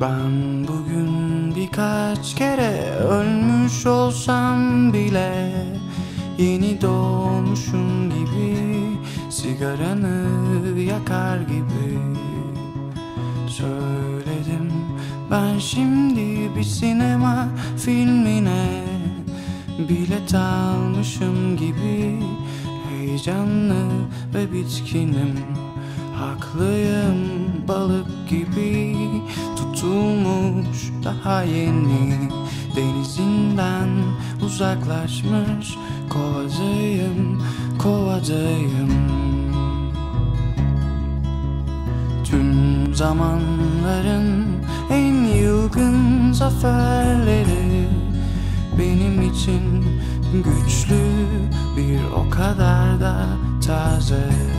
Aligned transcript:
Ben 0.00 0.68
bugün 0.68 1.54
birkaç 1.56 2.34
kere 2.34 2.94
ölmüş 2.94 3.86
olsam 3.86 4.92
bile 4.92 5.52
Yeni 6.38 6.80
doğmuşum 6.80 8.10
gibi 8.10 8.56
Sigaranı 9.30 10.26
yakar 10.80 11.38
gibi 11.38 11.98
Söyledim. 13.48 14.72
Ben 15.30 15.58
şimdi 15.58 16.56
bir 16.56 16.64
sinema 16.64 17.48
filmine 17.76 18.84
Bilet 19.88 20.34
almışım 20.34 21.56
gibi 21.56 22.22
Heyecanlı 22.90 23.84
ve 24.34 24.52
bitkinim. 24.52 25.34
Haklıyım 26.14 27.18
balık 27.68 28.28
gibi 28.28 28.96
Tutulmuş 29.74 30.92
daha 31.04 31.42
yeni. 31.42 32.30
Denizinden 32.76 33.88
uzaklaşmış 34.42 35.78
Kovadayım, 36.08 37.42
kovadayım 37.78 38.90
Tüm 42.24 42.94
zamanların 42.94 44.46
en 44.90 45.24
yılgın 45.24 46.32
zaferleri 46.32 47.88
Benim 48.78 49.22
için 49.22 49.84
güçlü 50.32 51.04
bir 51.76 52.00
o 52.16 52.30
kadar 52.30 53.00
da 53.00 53.26
taze 53.66 54.53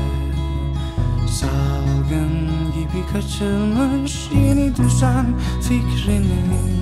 Salgın 1.28 2.50
gibi 2.76 3.08
kaçılmış 3.14 4.30
yeni 4.36 4.76
düzen 4.76 5.26
fikrini. 5.62 6.76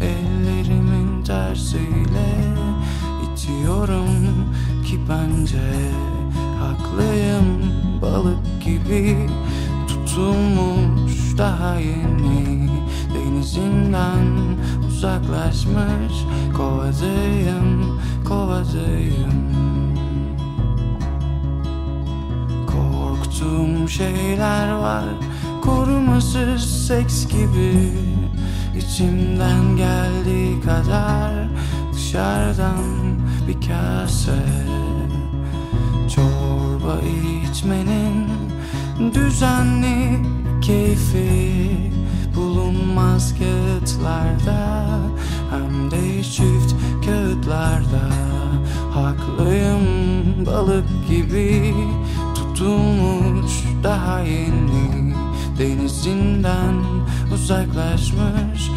Ellerimin 0.00 1.24
tersiyle 1.24 2.54
itiyorum 3.24 4.08
ki 4.86 5.00
bence 5.08 5.62
Haklıyım. 6.64 7.62
Balık 8.02 8.62
gibi 8.64 9.28
tutulmuş 9.88 11.38
daha 11.38 11.74
yeni. 11.74 12.68
Denizinden 13.14 14.26
uzaklaşmış 14.88 16.14
kovadayım, 16.56 18.00
kovadayım 18.28 19.23
Korktuğum 23.84 23.88
şeyler 23.88 24.72
var. 24.72 25.04
Korumasız 25.62 26.86
seks 26.86 27.26
gibi 27.26 27.92
içimden 28.76 29.76
geldiği 29.76 30.60
kadar 30.60 31.48
Dışarıdan 31.92 32.84
bir 33.48 33.54
kase 33.68 34.44
Çorba 36.14 37.00
içmenin 37.50 38.28
düzenli 39.14 40.18
keyfi 40.62 41.70
Bulunmaz 42.36 43.34
kağıtlarda 43.38 44.98
Hem 45.50 45.90
de 45.90 46.22
çift 46.22 46.74
kağıtlarda. 47.06 48.10
Haklıyım 48.94 49.84
balık 50.46 51.08
gibi 51.08 51.74
yeni 54.26 55.14
Denizinden 55.58 56.74
uzaklaşmış 57.34 58.70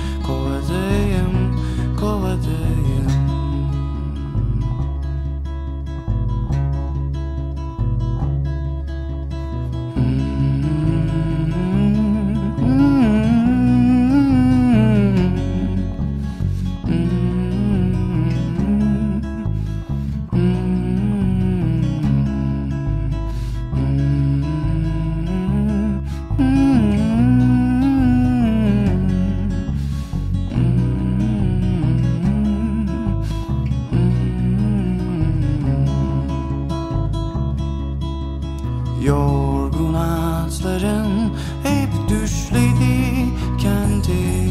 hep 41.64 41.90
düşledi 42.10 43.26
kendi. 43.58 44.48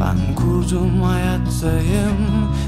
Ben 0.00 0.34
kurdum 0.34 1.02
hayattayım 1.02 2.18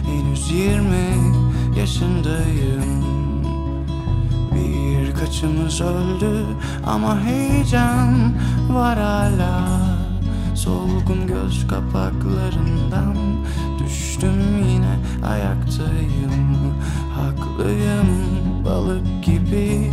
henüz 0.06 0.50
yirmi 0.50 1.36
yaşındayım. 1.78 3.06
Birkaçımız 4.54 5.80
öldü 5.80 6.46
ama 6.86 7.20
heyecan 7.20 8.32
var 8.70 8.98
hala. 8.98 9.66
Solgun 10.54 11.26
göz 11.26 11.66
kapaklarından 11.66 13.16
düştüm 13.78 14.68
yine 14.68 14.96
ayaktayım. 15.28 16.74
Haklıyım 17.14 18.08
balık 18.64 19.24
gibi 19.24 19.85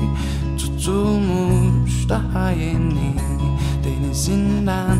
Denizinden 4.13 4.99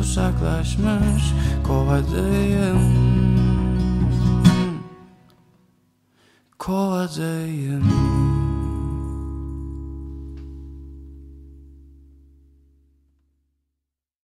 uzaklaşmış 0.00 1.22
kovadayım. 1.66 2.80
Kovadayım 6.58 8.19